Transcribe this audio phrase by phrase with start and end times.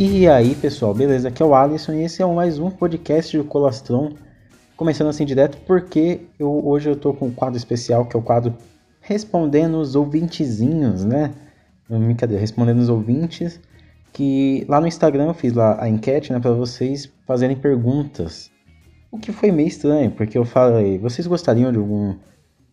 [0.00, 1.26] E aí, pessoal, beleza?
[1.26, 4.14] Aqui é o Alisson e esse é mais um podcast do Colastron.
[4.76, 8.22] Começando assim direto porque eu, hoje eu tô com um quadro especial que é o
[8.22, 8.54] quadro
[9.00, 11.34] Respondendo os Ouvintezinhos, né?
[11.90, 13.58] Brincadeira, respondendo os ouvintes.
[14.12, 18.52] Que lá no Instagram eu fiz lá a enquete, né, para vocês fazerem perguntas.
[19.10, 22.14] O que foi meio estranho, porque eu falei, vocês gostariam de algum,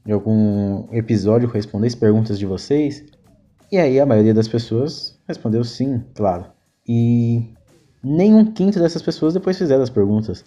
[0.06, 3.04] de algum episódio que respondesse perguntas de vocês?
[3.72, 6.54] E aí a maioria das pessoas respondeu sim, claro.
[6.88, 7.44] E
[8.04, 10.46] nem um quinto dessas pessoas depois fizeram as perguntas.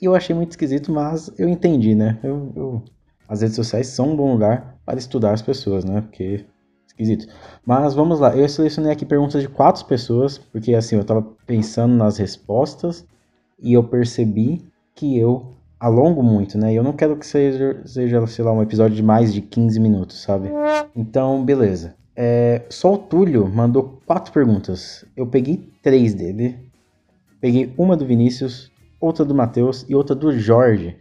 [0.00, 2.18] E eu achei muito esquisito, mas eu entendi, né?
[2.22, 2.82] Eu, eu,
[3.28, 6.00] as redes sociais são um bom lugar para estudar as pessoas, né?
[6.00, 6.46] Porque
[6.86, 7.26] esquisito.
[7.64, 11.94] Mas vamos lá, eu selecionei aqui perguntas de quatro pessoas, porque assim, eu tava pensando
[11.94, 13.06] nas respostas
[13.62, 16.72] e eu percebi que eu alongo muito, né?
[16.72, 19.80] E eu não quero que seja, seja, sei lá, um episódio de mais de 15
[19.80, 20.50] minutos, sabe?
[20.94, 21.94] Então, beleza.
[22.14, 25.04] É, só o Túlio mandou quatro perguntas.
[25.16, 26.58] Eu peguei três dele.
[27.40, 30.96] Peguei uma do Vinícius, outra do Matheus e outra do Jorge.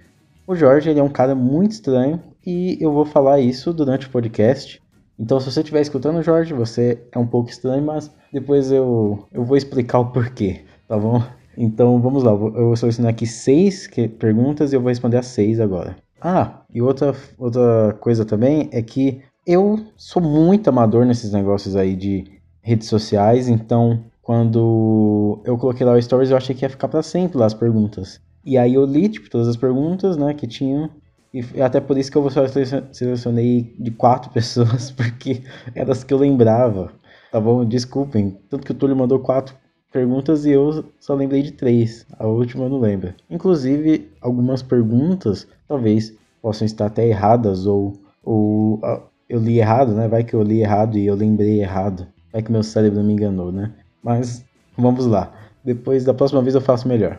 [0.47, 4.09] O Jorge ele é um cara muito estranho e eu vou falar isso durante o
[4.09, 4.81] podcast.
[5.19, 9.43] Então, se você estiver escutando, Jorge, você é um pouco estranho, mas depois eu, eu
[9.43, 11.21] vou explicar o porquê, tá bom?
[11.57, 12.31] Então, vamos lá.
[12.31, 15.97] Eu vou selecionar aqui seis perguntas e eu vou responder as seis agora.
[16.21, 21.95] Ah, e outra, outra coisa também é que eu sou muito amador nesses negócios aí
[21.95, 26.87] de redes sociais, então quando eu coloquei lá o Stories, eu achei que ia ficar
[26.87, 28.21] para sempre lá as perguntas.
[28.45, 30.87] E aí eu li, tipo, todas as perguntas, né, que tinham.
[31.33, 32.43] E até por isso que eu só
[32.91, 35.41] selecionei de quatro pessoas, porque
[35.73, 36.91] eram as que eu lembrava.
[37.31, 37.65] Tá bom?
[37.65, 38.37] Desculpem.
[38.51, 39.55] Tanto que o Túlio mandou quatro
[39.91, 42.05] perguntas e eu só lembrei de três.
[42.19, 43.15] A última eu não lembro.
[43.31, 47.93] Inclusive, algumas perguntas talvez possam estar até erradas ou,
[48.23, 48.79] ou
[49.27, 50.07] eu li errado, né?
[50.07, 52.05] Vai que eu li errado e eu lembrei errado.
[52.31, 53.73] Vai que meu cérebro me enganou, né?
[54.03, 54.45] Mas
[54.77, 55.31] vamos lá.
[55.63, 57.17] Depois da próxima vez eu faço melhor.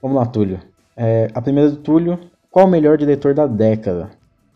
[0.00, 0.60] Vamos lá, Túlio.
[0.96, 2.18] É, a primeira do Túlio.
[2.50, 4.10] Qual o melhor diretor da década?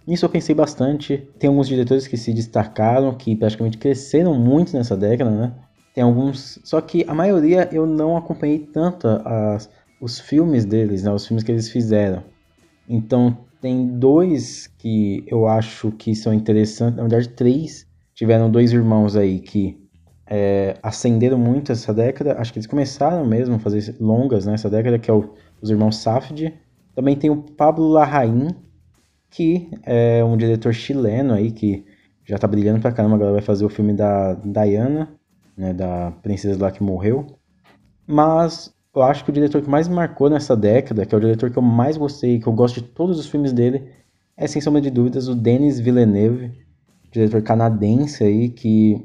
[0.07, 1.29] Nisso eu pensei bastante.
[1.39, 5.55] Tem alguns diretores que se destacaram, que praticamente cresceram muito nessa década, né?
[5.95, 6.61] Tem alguns.
[6.63, 9.71] Só que a maioria eu não acompanhei tanto as,
[10.01, 11.11] os filmes deles, né?
[11.11, 12.23] Os filmes que eles fizeram.
[12.89, 17.87] Então tem dois que eu acho que são interessantes, na verdade três.
[18.15, 19.77] Tiveram dois irmãos aí que
[20.27, 22.37] é, ascenderam muito essa década.
[22.39, 25.97] Acho que eles começaram mesmo a fazer longas nessa década, que é o, os irmãos
[25.99, 26.55] Safdie.
[26.95, 28.49] Também tem o Pablo Larraín,
[29.31, 31.85] que é um diretor chileno aí que
[32.25, 33.17] já tá brilhando pra caramba.
[33.17, 35.09] Agora vai fazer o filme da Diana,
[35.57, 37.27] né, da princesa lá que morreu.
[38.07, 41.21] Mas eu acho que o diretor que mais me marcou nessa década, que é o
[41.21, 43.85] diretor que eu mais gostei, que eu gosto de todos os filmes dele,
[44.37, 46.53] é sem sombra de dúvidas o Denis Villeneuve,
[47.13, 49.05] diretor canadense aí que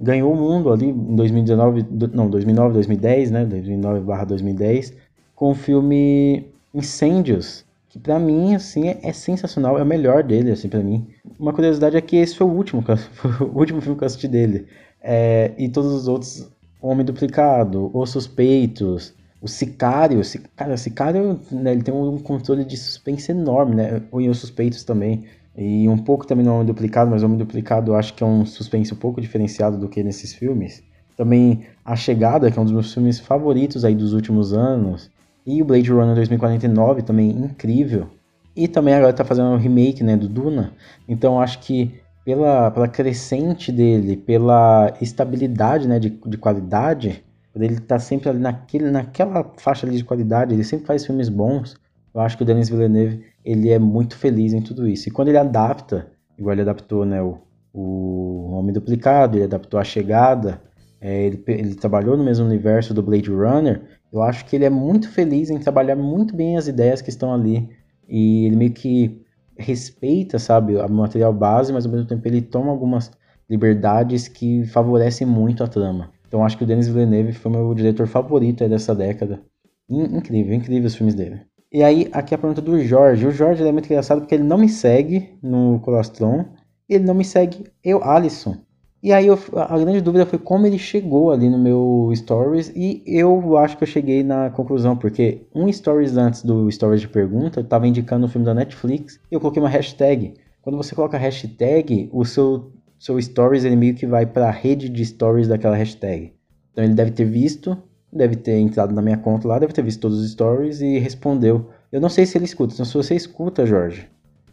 [0.00, 4.92] ganhou o mundo ali em 2019, não, 2009, 2010, né, 2009/2010,
[5.34, 10.52] com o filme Incêndios, que para mim assim é, é, sensacional, é o melhor dele
[10.52, 11.06] assim para mim.
[11.38, 12.82] Uma curiosidade é que esse foi o último,
[13.14, 14.66] foi o último filme que eu assisti dele.
[15.00, 16.48] É, e todos os outros
[16.80, 20.20] Homem Duplicado, Os Suspeitos, o Sicário,
[20.56, 24.02] cara, o Sicário, né, ele tem um controle de suspense enorme, né?
[24.12, 25.24] E os Suspeitos também.
[25.60, 28.26] E um pouco também no Homem Duplicado, mas o Homem Duplicado eu acho que é
[28.26, 30.84] um suspense um pouco diferenciado do que nesses filmes.
[31.16, 35.10] Também A Chegada, que é um dos meus filmes favoritos aí dos últimos anos.
[35.44, 38.06] E o Blade Runner 2049 também, incrível.
[38.54, 40.74] E também agora tá fazendo um remake, né, do Duna.
[41.08, 47.24] Então acho que pela, pela crescente dele, pela estabilidade, né, de, de qualidade,
[47.56, 51.76] ele tá sempre ali naquele, naquela faixa ali de qualidade, ele sempre faz filmes bons.
[52.18, 55.08] Eu acho que o Denis Villeneuve, ele é muito feliz em tudo isso.
[55.08, 57.38] E quando ele adapta, igual ele adaptou, né, o,
[57.72, 60.60] o Homem Duplicado, ele adaptou A Chegada,
[61.00, 63.82] é, ele, ele trabalhou no mesmo universo do Blade Runner,
[64.12, 67.32] eu acho que ele é muito feliz em trabalhar muito bem as ideias que estão
[67.32, 67.70] ali.
[68.08, 69.24] E ele meio que
[69.56, 73.12] respeita, sabe, o material base, mas ao mesmo tempo ele toma algumas
[73.48, 76.10] liberdades que favorecem muito a trama.
[76.26, 79.40] Então acho que o Denis Villeneuve foi meu diretor favorito dessa década.
[79.88, 81.42] incrível, incrível os filmes dele.
[81.70, 83.26] E aí, aqui a pergunta do Jorge.
[83.26, 86.46] O Jorge é muito engraçado porque ele não me segue no Colastron.
[86.88, 88.56] Ele não me segue eu, Alisson.
[89.02, 92.72] E aí eu, a grande dúvida foi como ele chegou ali no meu Stories.
[92.74, 97.08] E eu acho que eu cheguei na conclusão, porque um Stories antes do Stories de
[97.08, 99.20] pergunta estava indicando o filme da Netflix.
[99.30, 100.34] E eu coloquei uma hashtag.
[100.62, 104.88] Quando você coloca hashtag, o seu seu stories ele meio que vai para a rede
[104.88, 106.32] de stories daquela hashtag.
[106.72, 107.76] Então ele deve ter visto,
[108.12, 111.70] deve ter entrado na minha conta lá, deve ter visto todos os stories e respondeu.
[111.90, 114.08] Eu não sei se ele escuta, então se você escuta, Jorge,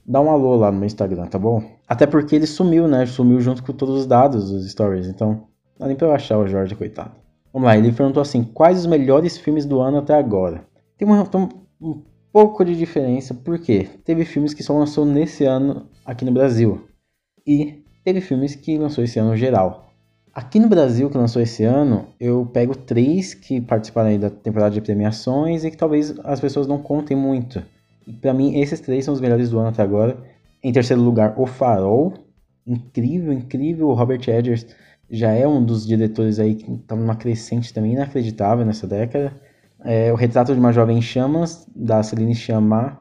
[0.06, 1.64] dá um alô lá no meu Instagram, tá bom?
[1.88, 3.06] Até porque ele sumiu, né?
[3.06, 5.48] Sumiu junto com todos os dados dos stories, então
[5.78, 7.12] dá nem pra eu achar o Jorge, coitado.
[7.52, 10.66] Vamos lá, ele perguntou assim: quais os melhores filmes do ano até agora?
[10.98, 11.50] Tem uma, tem
[11.82, 16.82] um pouco de diferença, porque teve filmes que só lançou nesse ano aqui no Brasil.
[17.48, 19.85] E teve filmes que lançou esse ano geral.
[20.36, 24.76] Aqui no Brasil, que lançou esse ano, eu pego três que participaram aí da temporada
[24.76, 27.64] de premiações e que talvez as pessoas não contem muito.
[28.06, 30.18] E pra mim, esses três são os melhores do ano até agora.
[30.62, 32.16] Em terceiro lugar, O Farol.
[32.68, 33.88] Incrível, incrível.
[33.88, 34.68] O Robert Edgers
[35.10, 39.32] já é um dos diretores aí que está numa crescente também inacreditável nessa década.
[39.86, 43.00] É, o Retrato de uma Jovem Chamas, da Celine Sciamma,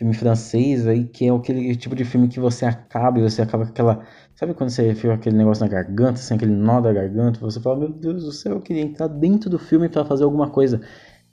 [0.00, 3.66] filme francês aí, que é aquele tipo de filme que você acaba e você acaba
[3.66, 4.02] com aquela...
[4.34, 7.80] Sabe quando você fica aquele negócio na garganta, assim, aquele nó da garganta, você fala,
[7.80, 10.80] meu Deus do céu, eu queria entrar dentro do filme para fazer alguma coisa.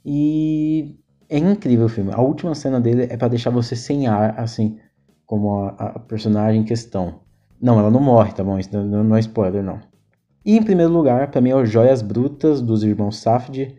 [0.04, 0.98] E
[1.30, 2.12] é incrível o filme.
[2.12, 4.78] A última cena dele é para deixar você sem ar, assim,
[5.24, 7.20] como a, a, personagem em questão.
[7.58, 8.58] Não, ela não morre, tá bom?
[8.58, 9.80] Isso não, não é spoiler, não.
[10.44, 13.78] E em primeiro lugar, para mim, é o Joias Brutas, dos irmãos Safdie.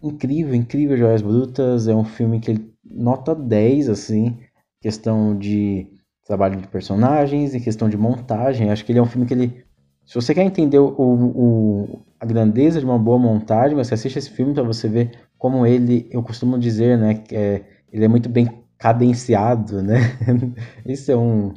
[0.00, 1.88] Incrível, incrível Joias Brutas.
[1.88, 4.38] É um filme que ele nota 10, assim,
[4.80, 5.86] questão de
[6.26, 8.70] trabalho de personagens e questão de montagem.
[8.70, 9.64] Acho que ele é um filme que ele.
[10.04, 14.30] Se você quer entender o, o a grandeza de uma boa montagem, você assiste esse
[14.30, 17.62] filme para você ver como ele, eu costumo dizer, né, que é,
[17.92, 19.98] ele é muito bem cadenciado, né?
[20.86, 21.52] Isso é um,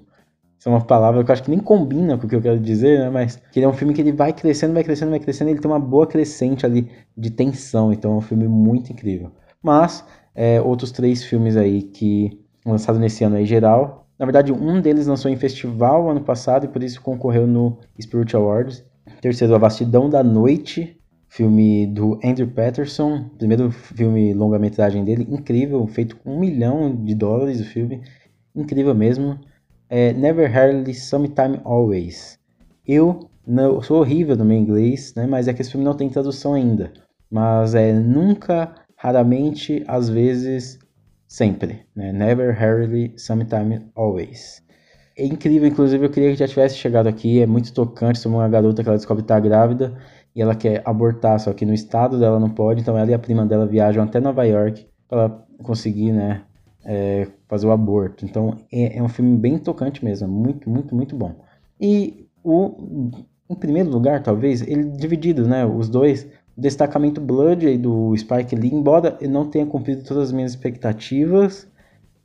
[0.62, 2.60] isso é uma palavra que eu acho que nem combina com o que eu quero
[2.60, 3.10] dizer, né?
[3.10, 5.60] Mas que ele é um filme que ele vai crescendo, vai crescendo, vai crescendo, ele
[5.60, 6.88] tem uma boa crescente ali
[7.18, 9.32] de tensão, então é um filme muito incrível.
[9.62, 14.80] Mas, é, outros três filmes aí que lançados nesse ano aí geral, na verdade um
[14.80, 18.84] deles lançou em festival ano passado e por isso concorreu no Spirit Awards.
[19.20, 20.98] Terceiro, A Vastidão da Noite,
[21.28, 27.60] filme do Andrew Patterson, primeiro filme longa-metragem dele, incrível, feito com um milhão de dólares
[27.60, 28.02] o filme,
[28.56, 29.40] incrível mesmo
[29.92, 32.40] é Never Hardly Sometime Always.
[32.88, 35.28] Eu não sou horrível no meu inglês, né?
[35.28, 36.94] Mas é que esse filme não tem tradução ainda.
[37.30, 40.78] Mas é nunca, raramente, às vezes,
[41.28, 41.80] sempre.
[41.96, 42.12] Né?
[42.14, 44.62] Never Hardly Sometime Always.
[45.18, 47.42] É incrível, inclusive eu queria que já tivesse chegado aqui.
[47.42, 49.98] É muito tocante sobre uma garota que ela descobre estar grávida
[50.36, 52.82] e ela quer abortar, só que no estado dela não pode.
[52.82, 55.30] Então ela e a prima dela viajam até Nova York para
[55.64, 56.44] conseguir, né,
[56.86, 58.24] é, fazer o aborto.
[58.24, 61.36] Então é, é, um filme bem tocante mesmo, muito, muito, muito bom.
[61.80, 63.10] E o,
[63.50, 65.66] em primeiro lugar, talvez, ele dividido, né?
[65.66, 66.28] Os dois,
[66.58, 70.52] o destacamento Blood aí do Spike Lee, embora ele não tenha cumprido todas as minhas
[70.52, 71.68] expectativas,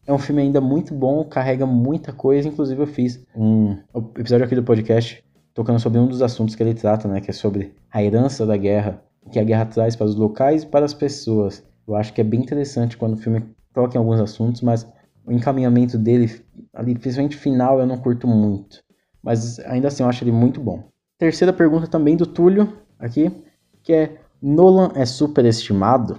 [0.06, 2.48] é um filme ainda muito bom, carrega muita coisa.
[2.48, 3.76] Inclusive, eu fiz um
[4.16, 7.20] episódio aqui do podcast tocando sobre um dos assuntos que ele trata, né?
[7.20, 9.02] Que é sobre a herança da guerra,
[9.32, 11.64] que a guerra traz para os locais e para as pessoas.
[11.88, 13.42] Eu acho que é bem interessante quando o filme
[13.74, 14.86] toca em alguns assuntos, mas
[15.26, 16.30] o encaminhamento dele,
[16.72, 18.80] ali, principalmente final, eu não curto muito.
[19.22, 20.84] Mas ainda assim eu acho ele muito bom.
[21.18, 23.32] Terceira pergunta também do Túlio, aqui,
[23.86, 26.18] que é: Nolan é superestimado?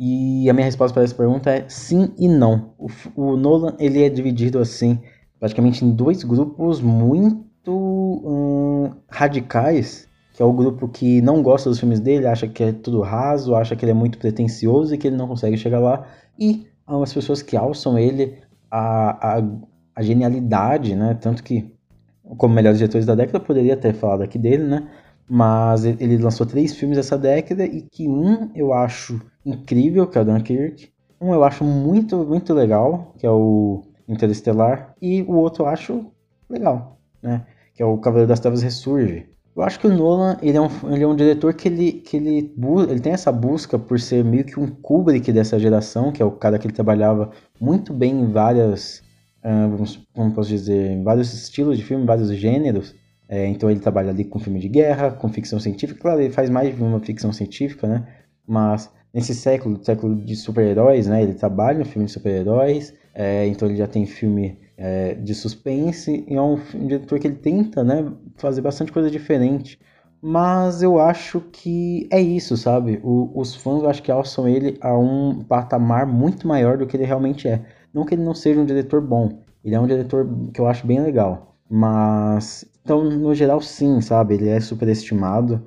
[0.00, 2.72] E a minha resposta para essa pergunta é sim e não.
[2.78, 4.98] O, o Nolan ele é dividido assim,
[5.38, 11.78] praticamente em dois grupos muito hum, radicais, que é o grupo que não gosta dos
[11.78, 15.06] filmes dele, acha que é tudo raso, acha que ele é muito pretencioso e que
[15.06, 16.04] ele não consegue chegar lá,
[16.38, 18.38] e as pessoas que alçam ele
[18.70, 19.42] a, a,
[19.94, 21.14] a, genialidade, né?
[21.20, 21.72] Tanto que,
[22.36, 24.88] como melhores diretores da década, poderia ter falado aqui dele, né?
[25.28, 30.20] Mas ele lançou três filmes essa década e que um eu acho incrível, que é
[30.20, 30.90] o Dunkirk.
[31.20, 34.94] Um eu acho muito, muito legal, que é o Interestelar.
[35.00, 36.06] E o outro eu acho
[36.50, 37.46] legal, né?
[37.74, 39.32] Que é o Cavaleiro das Trevas Ressurge.
[39.54, 42.16] Eu acho que o Nolan ele é um, ele é um diretor que ele, que
[42.16, 42.54] ele,
[42.88, 46.30] ele tem essa busca por ser meio que um Kubrick dessa geração, que é o
[46.30, 49.02] cara que ele trabalhava muito bem em várias,
[49.44, 52.94] uh, como posso dizer, em vários estilos de filme, vários gêneros.
[53.32, 55.98] É, então ele trabalha ali com filme de guerra, com ficção científica.
[55.98, 58.06] Claro, ele faz mais de uma ficção científica, né?
[58.46, 61.22] Mas nesse século, século de super-heróis, né?
[61.22, 62.92] Ele trabalha no filme de super-heróis.
[63.14, 67.26] É, então ele já tem filme é, de suspense e é um, um, diretor que
[67.26, 69.80] ele tenta né, fazer bastante coisa diferente.
[70.20, 73.00] Mas eu acho que é isso, sabe?
[73.02, 76.98] O, os fãs eu acho que alçam ele a um patamar muito maior do que
[76.98, 77.64] ele realmente é.
[77.94, 80.86] Não que ele não seja um diretor bom, ele é um diretor que eu acho
[80.86, 81.56] bem legal.
[81.74, 84.34] Mas, então, no geral, sim, sabe?
[84.34, 85.64] Ele é superestimado.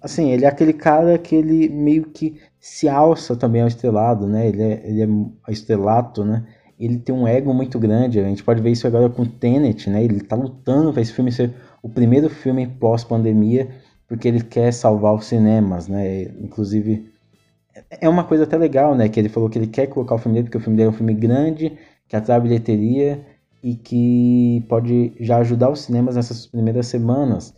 [0.00, 4.48] Assim, ele é aquele cara que ele meio que se alça também ao estrelado, né?
[4.48, 6.46] Ele é, ele é estrelato, né?
[6.78, 8.20] ele tem um ego muito grande.
[8.20, 10.02] A gente pode ver isso agora com Tenet, né?
[10.02, 11.52] Ele tá lutando para esse filme ser
[11.82, 13.68] o primeiro filme pós-pandemia,
[14.06, 16.22] porque ele quer salvar os cinemas, né?
[16.40, 17.10] Inclusive,
[17.90, 19.08] é uma coisa até legal, né?
[19.08, 20.90] Que ele falou que ele quer colocar o filme dele, porque o filme dele é
[20.90, 21.76] um filme grande,
[22.06, 23.20] que atrai bilheteria
[23.62, 27.54] e que pode já ajudar os cinemas nessas primeiras semanas.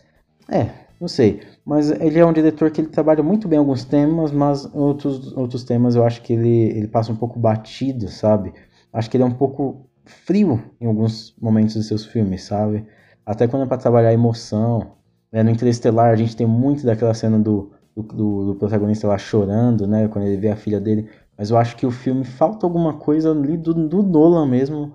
[0.49, 4.33] É, Não sei, mas ele é um diretor que ele trabalha muito bem alguns temas,
[4.33, 8.53] mas outros, outros temas eu acho que ele, ele passa um pouco batido, sabe?
[8.93, 12.85] Acho que ele é um pouco frio em alguns momentos dos seus filmes, sabe?
[13.25, 14.93] Até quando é para trabalhar emoção.
[15.33, 15.43] Né?
[15.43, 20.09] No Interestelar a gente tem muito daquela cena do, do, do, protagonista lá chorando, né?
[20.09, 21.09] Quando ele vê a filha dele.
[21.39, 24.93] Mas eu acho que o filme falta alguma coisa ali do, do Nolan mesmo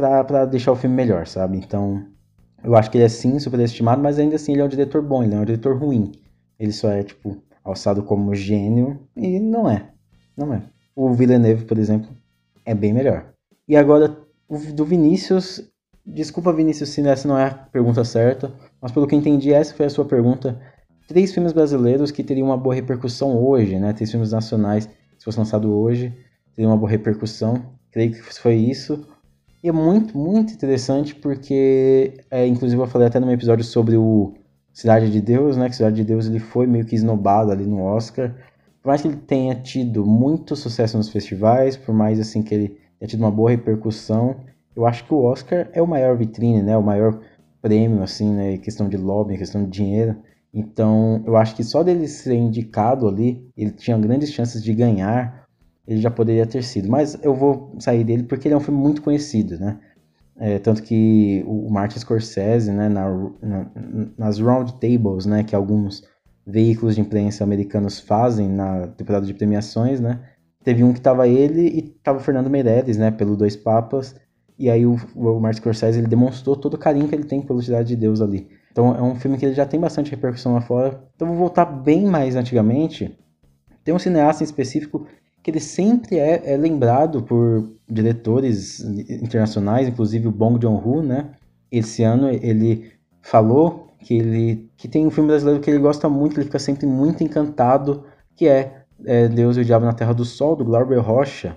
[0.00, 1.58] para deixar o filme melhor, sabe?
[1.58, 2.04] Então,
[2.62, 5.22] eu acho que ele é sim superestimado, mas ainda assim ele é um diretor bom,
[5.22, 6.12] ele é um diretor ruim.
[6.58, 9.90] Ele só é, tipo, alçado como gênio e não é.
[10.36, 10.62] Não é.
[10.94, 12.10] O Villeneuve, por exemplo,
[12.64, 13.32] é bem melhor.
[13.66, 14.16] E agora,
[14.48, 15.68] o do Vinícius.
[16.04, 19.86] Desculpa, Vinícius, se essa não é a pergunta certa, mas pelo que entendi, essa foi
[19.86, 20.60] a sua pergunta.
[21.06, 23.92] Três filmes brasileiros que teriam uma boa repercussão hoje, né?
[23.92, 24.88] Três filmes nacionais,
[25.18, 26.12] se fosse lançado hoje,
[26.56, 27.62] teriam uma boa repercussão.
[27.92, 29.06] Creio que foi isso.
[29.62, 34.32] E é muito, muito interessante porque, é, inclusive eu falei até no episódio sobre o
[34.72, 35.68] Cidade de Deus, né?
[35.68, 38.34] Que Cidade de Deus ele foi meio que esnobado ali no Oscar.
[38.82, 42.68] Por mais que ele tenha tido muito sucesso nos festivais, por mais assim que ele
[42.98, 44.36] tenha tido uma boa repercussão,
[44.74, 46.74] eu acho que o Oscar é o maior vitrine, né?
[46.76, 47.20] O maior
[47.60, 48.56] prêmio, assim, né?
[48.56, 50.16] Questão de lobby, questão de dinheiro.
[50.54, 55.46] Então, eu acho que só dele ser indicado ali, ele tinha grandes chances de ganhar
[55.86, 56.88] ele já poderia ter sido.
[56.88, 59.78] Mas eu vou sair dele porque ele é um filme muito conhecido, né?
[60.38, 63.10] É, tanto que o Martin Scorsese, né, na,
[63.42, 63.70] na,
[64.16, 66.02] nas round tables, né, que alguns
[66.46, 70.18] veículos de imprensa americanos fazem na temporada de premiações, né,
[70.64, 74.16] teve um que tava ele e tava o Fernando Meirelles, né, pelo Dois Papas,
[74.58, 77.60] e aí o, o Martin Scorsese ele demonstrou todo o carinho que ele tem pela
[77.60, 78.48] Cidade de Deus ali.
[78.72, 81.02] Então é um filme que ele já tem bastante repercussão lá fora.
[81.16, 83.18] Então vou voltar bem mais antigamente.
[83.82, 85.06] Tem um cineasta em específico
[85.42, 91.30] que ele sempre é, é, lembrado por diretores internacionais, inclusive o Bong Joon-ho, né?
[91.70, 92.92] Esse ano ele
[93.22, 96.86] falou que ele que tem um filme brasileiro que ele gosta muito, ele fica sempre
[96.86, 98.04] muito encantado,
[98.36, 101.56] que é, é Deus e o Diabo na Terra do Sol, do Glauber Rocha.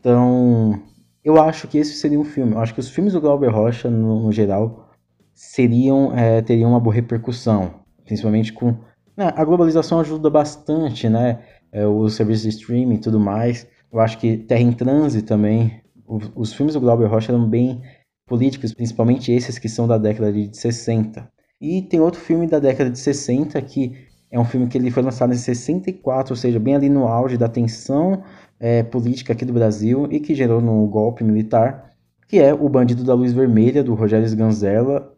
[0.00, 0.80] Então,
[1.24, 2.52] eu acho que esse seria um filme.
[2.52, 4.90] Eu acho que os filmes do Glauber Rocha, no, no geral,
[5.34, 7.74] seriam é, teriam uma boa repercussão,
[8.04, 8.74] principalmente com
[9.16, 11.40] né, a globalização ajuda bastante, né?
[11.72, 13.66] É, os serviços de streaming e tudo mais.
[13.90, 15.80] Eu acho que Terra em Transe também.
[16.06, 17.80] Os, os filmes do Glauber Rocha eram bem
[18.26, 21.28] políticos, principalmente esses que são da década de 60.
[21.60, 23.92] E tem outro filme da década de 60 que
[24.30, 27.36] é um filme que ele foi lançado em 64, ou seja, bem ali no auge
[27.36, 28.22] da tensão
[28.58, 31.90] é, política aqui do Brasil e que gerou no golpe militar,
[32.26, 35.11] que é O Bandido da Luz Vermelha, do Rogério Sganzella,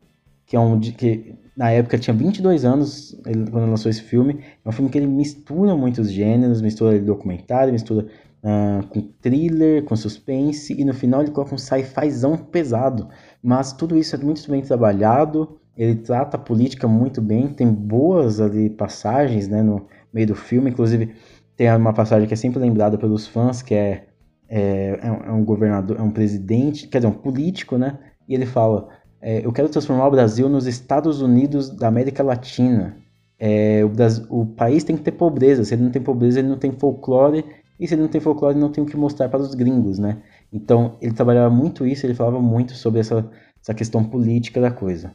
[0.46, 4.40] que é um que na época tinha 22 anos ele, quando lançou esse filme.
[4.64, 8.06] É um filme que ele mistura muitos gêneros, mistura documentário, mistura
[8.42, 13.08] uh, com thriller, com suspense, e no final ele coloca um sci-fizão pesado.
[13.42, 18.40] Mas tudo isso é muito bem trabalhado, ele trata a política muito bem, tem boas
[18.40, 21.14] ali passagens né, no meio do filme, inclusive
[21.56, 24.06] tem uma passagem que é sempre lembrada pelos fãs, que é,
[24.48, 27.98] é, é um governador, é um presidente, quer dizer, um político, né?
[28.28, 28.88] E ele fala
[29.26, 32.95] é, eu quero transformar o Brasil nos Estados Unidos da América Latina.
[33.38, 35.64] É, o, Brasil, o, país tem que ter pobreza.
[35.64, 37.43] Se ele não tem pobreza, ele não tem folclore.
[37.81, 40.19] E se ele não tem folclore, não tem o que mostrar para os gringos, né?
[40.52, 43.26] Então, ele trabalhava muito isso, ele falava muito sobre essa,
[43.62, 45.14] essa questão política da coisa.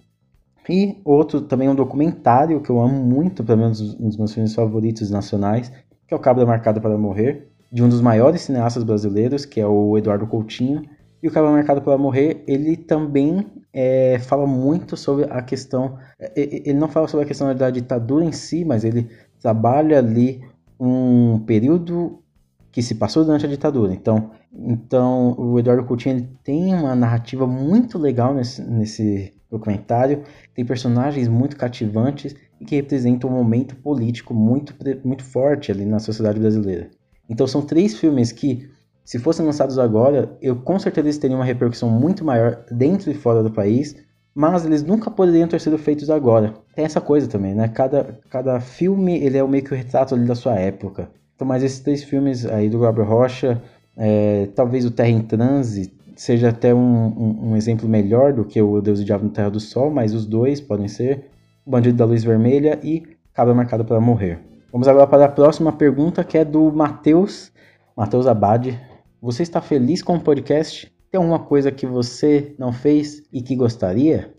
[0.67, 4.55] E outro, também um documentário que eu amo muito, pelo menos um dos meus filmes
[4.55, 5.71] favoritos nacionais,
[6.07, 9.67] que é O Cabra Marcado para Morrer, de um dos maiores cineastas brasileiros, que é
[9.67, 10.81] o Eduardo Coutinho.
[11.21, 15.97] E o Cabra Marcado para Morrer, ele também é, fala muito sobre a questão.
[16.17, 19.09] É, é, ele não fala sobre a questão da ditadura em si, mas ele
[19.39, 20.41] trabalha ali
[20.79, 22.23] um período
[22.71, 23.93] que se passou durante a ditadura.
[23.93, 30.23] Então, então o Eduardo Coutinho ele tem uma narrativa muito legal nesse, nesse documentário,
[30.53, 35.99] tem personagens muito cativantes e que representam um momento político muito, muito forte ali na
[35.99, 36.89] sociedade brasileira.
[37.27, 38.69] Então são três filmes que
[39.09, 43.15] se fossem lançados agora, eu com certeza eles teriam uma repercussão muito maior dentro e
[43.15, 43.95] fora do país,
[44.35, 46.53] mas eles nunca poderiam ter sido feitos agora.
[46.75, 47.67] Tem essa coisa também, né?
[47.69, 51.09] Cada, cada filme ele é meio que o retrato ali da sua época.
[51.33, 53.59] Então, mas esses três filmes aí do Gabriel Rocha,
[53.97, 58.61] é, talvez o Terra em Transe seja até um, um, um, exemplo melhor do que
[58.61, 61.31] o Deus e o Diabo no Terra do Sol, mas os dois podem ser
[61.65, 64.37] o Bandido da Luz Vermelha e Cabra Marcada para Morrer.
[64.71, 67.51] Vamos agora para a próxima pergunta, que é do Matheus,
[67.97, 68.79] Matheus Abade.
[69.21, 70.89] Você está feliz com o podcast?
[71.11, 74.33] Tem alguma coisa que você não fez e que gostaria?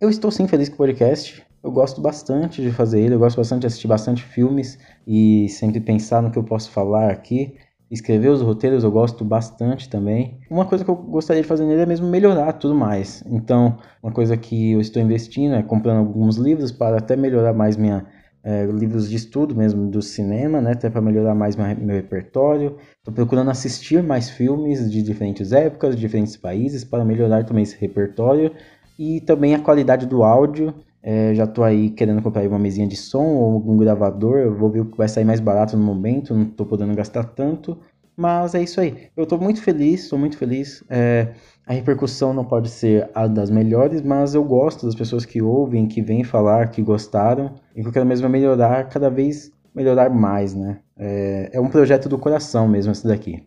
[0.00, 1.44] Eu estou sim feliz com o podcast.
[1.64, 5.80] Eu gosto bastante de fazer ele, eu gosto bastante de assistir bastante filmes e sempre
[5.80, 7.56] pensar no que eu posso falar aqui.
[7.90, 10.38] escrever os roteiros eu gosto bastante também.
[10.48, 13.24] Uma coisa que eu gostaria de fazer nele é mesmo melhorar tudo mais.
[13.26, 17.76] Então, uma coisa que eu estou investindo é comprando alguns livros para até melhorar mais
[17.76, 18.06] minha
[18.44, 22.76] é, livros de estudo mesmo do cinema, né, até para melhorar mais meu, repertório.
[22.98, 27.76] Estou procurando assistir mais filmes de diferentes épocas, de diferentes países, para melhorar também esse
[27.80, 28.52] repertório
[28.98, 30.74] e também a qualidade do áudio.
[31.02, 34.38] É, já estou aí querendo comprar uma mesinha de som ou um gravador.
[34.38, 36.34] Eu vou ver o que vai sair mais barato no momento.
[36.34, 37.78] Não estou podendo gastar tanto.
[38.16, 39.08] Mas é isso aí.
[39.16, 40.84] Eu estou muito feliz, estou muito feliz.
[40.88, 41.32] É,
[41.66, 45.86] a repercussão não pode ser a das melhores, mas eu gosto das pessoas que ouvem,
[45.86, 47.54] que vêm falar, que gostaram.
[47.74, 50.78] E que eu quero mesmo melhorar, cada vez melhorar mais, né?
[50.96, 53.42] É, é um projeto do coração mesmo esse daqui.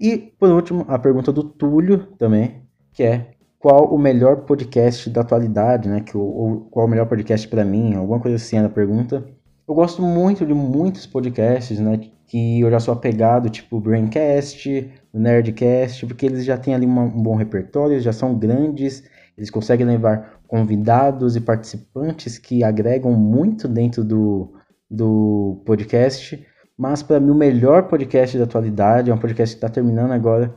[0.00, 5.22] E, por último, a pergunta do Túlio também, que é qual o melhor podcast da
[5.22, 6.00] atualidade, né?
[6.00, 9.26] Que, ou, qual o melhor podcast para mim, alguma coisa assim é a pergunta.
[9.68, 11.98] Eu gosto muito de muitos podcasts, né?
[12.28, 16.86] Que eu já sou apegado, tipo o Braincast, o Nerdcast, porque eles já têm ali
[16.86, 19.02] uma, um bom repertório, já são grandes,
[19.36, 24.52] eles conseguem levar convidados e participantes que agregam muito dentro do,
[24.88, 26.46] do podcast.
[26.78, 30.54] Mas para mim o melhor podcast da atualidade é um podcast que está terminando agora,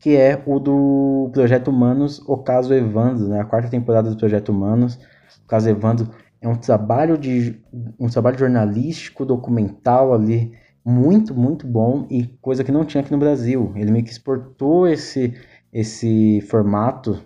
[0.00, 3.40] que é o do Projeto Humanos, o caso Evandro, né?
[3.40, 4.98] A quarta temporada do Projeto Humanos.
[5.44, 6.08] O caso Evandro
[6.40, 7.60] é um trabalho de
[7.98, 10.52] um trabalho jornalístico, documental ali
[10.84, 13.72] muito, muito bom e coisa que não tinha aqui no Brasil.
[13.76, 15.34] Ele meio que exportou esse
[15.72, 17.22] esse formato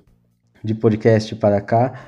[0.65, 2.07] de podcast para cá,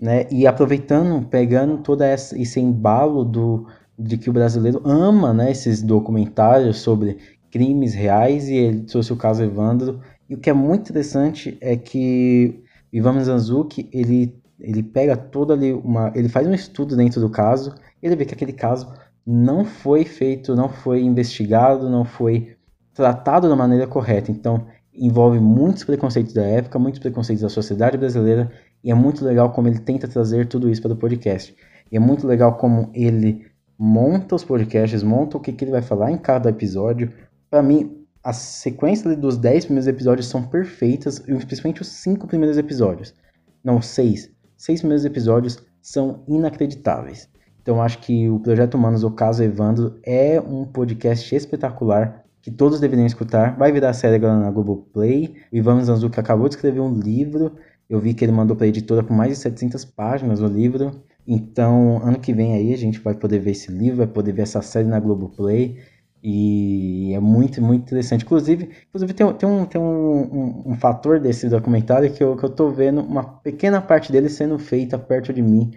[0.00, 0.26] né?
[0.30, 3.66] E aproveitando, pegando todo esse embalo do
[3.98, 7.16] de que o brasileiro ama, né, esses documentários sobre
[7.50, 10.00] crimes reais e ele trouxe o caso Evandro.
[10.28, 15.72] E o que é muito interessante é que Ivan Zanzuki, ele ele pega toda ali
[15.72, 18.92] uma, ele faz um estudo dentro do caso, ele vê que aquele caso
[19.26, 22.56] não foi feito, não foi investigado, não foi
[22.94, 24.30] tratado da maneira correta.
[24.30, 28.50] Então, envolve muitos preconceitos da época, muitos preconceitos da sociedade brasileira,
[28.82, 31.54] e é muito legal como ele tenta trazer tudo isso para o podcast.
[31.90, 33.46] E é muito legal como ele
[33.78, 37.12] monta os podcasts, monta o que, que ele vai falar em cada episódio.
[37.50, 43.14] Para mim, a sequência dos 10 primeiros episódios são perfeitas, principalmente os 5 primeiros episódios.
[43.62, 47.28] Não, 6 seis primeiros episódios são inacreditáveis.
[47.62, 52.78] Então acho que o Projeto Humanos, o caso Evandro, é um podcast espetacular que todos
[52.78, 53.56] deveriam escutar.
[53.56, 55.34] Vai virar série agora na Globoplay.
[55.52, 57.56] O Ivan Zanzuki acabou de escrever um livro.
[57.90, 61.02] Eu vi que ele mandou para a editora com mais de 700 páginas o livro.
[61.26, 64.42] Então, ano que vem aí a gente vai poder ver esse livro, vai poder ver
[64.42, 65.76] essa série na Globoplay.
[66.22, 68.24] E é muito, muito interessante.
[68.24, 72.44] Inclusive, inclusive tem, tem, um, tem um, um, um fator desse documentário que eu, que
[72.44, 75.72] eu tô vendo uma pequena parte dele sendo feita perto de mim.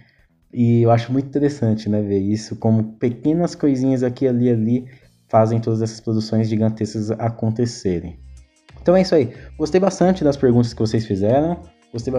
[0.52, 4.88] E eu acho muito interessante, né, ver isso, como pequenas coisinhas aqui, ali, ali
[5.28, 8.20] fazem todas essas produções gigantescas acontecerem.
[8.82, 9.32] Então é isso aí.
[9.58, 11.62] Gostei bastante das perguntas que vocês fizeram.
[11.94, 12.12] Gostei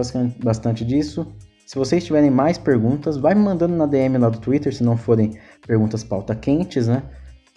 [0.43, 1.27] bastante, disso.
[1.65, 4.97] Se vocês tiverem mais perguntas, vai me mandando na DM lá do Twitter, se não
[4.97, 7.03] forem perguntas pauta quentes, né?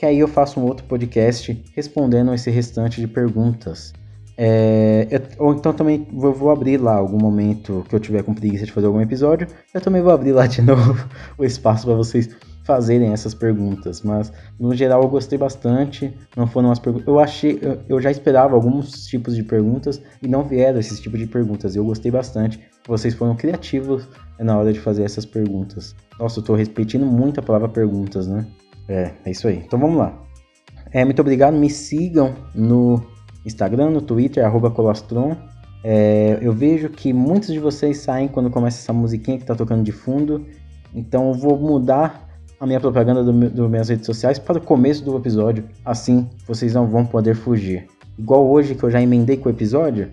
[0.04, 3.94] Que aí eu faço um outro podcast respondendo esse restante de perguntas.
[4.36, 8.34] É, eu, ou então também vou, vou, abrir lá algum momento que eu tiver com
[8.34, 11.94] preguiça de fazer algum episódio, eu também vou abrir lá de novo o espaço para
[11.94, 12.28] vocês
[12.64, 14.02] fazerem essas perguntas.
[14.02, 16.12] Mas no geral eu gostei bastante.
[16.36, 17.06] Não foram umas perguntas.
[17.06, 21.18] Eu achei, eu, eu já esperava alguns tipos de perguntas e não vieram esses tipos
[21.18, 21.76] de perguntas.
[21.76, 22.60] Eu gostei bastante.
[22.86, 24.06] Vocês foram criativos
[24.38, 25.94] na hora de fazer essas perguntas.
[26.18, 28.44] Nossa, eu tô repetindo muito a palavra perguntas, né?
[28.88, 29.62] É, é isso aí.
[29.64, 30.12] Então vamos lá.
[30.92, 31.55] É, muito obrigado.
[31.55, 33.03] Me sigam no
[33.44, 35.37] Instagram, no Twitter, arroba Colostron.
[35.83, 39.83] É, eu vejo que muitos de vocês saem quando começa essa musiquinha que está tocando
[39.83, 40.47] de fundo.
[40.94, 45.05] Então eu vou mudar a minha propaganda das do minhas redes sociais para o começo
[45.05, 45.64] do episódio.
[45.85, 47.87] Assim vocês não vão poder fugir.
[48.18, 50.11] Igual hoje que eu já emendei com o episódio,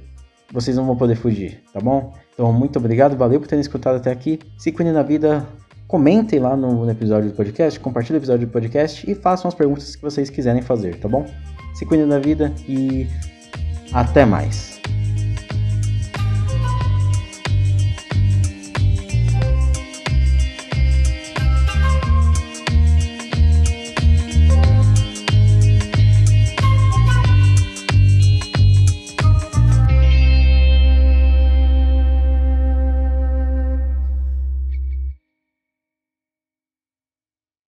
[0.51, 2.13] vocês não vão poder fugir, tá bom?
[2.33, 4.39] Então muito obrigado, valeu por terem escutado até aqui.
[4.57, 5.47] Se cuidem na vida,
[5.91, 9.93] Comentem lá no, episódio do podcast, compartilhem o episódio do podcast e façam as perguntas
[9.93, 11.25] que vocês quiserem fazer, tá bom?
[11.73, 13.05] Se cuidem da vida e
[13.91, 14.79] até mais.